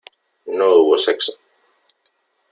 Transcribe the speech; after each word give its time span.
no 0.57 0.67
hubo 0.77 0.97
sexo. 0.97 1.33